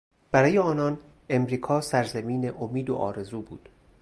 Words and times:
برای 0.31 0.57
آنان 0.57 0.99
امریکا 1.29 1.81
سرزمین 1.81 2.49
امید 2.49 2.89
و 2.89 2.95
آرزو 2.95 3.41
بود. 3.41 3.69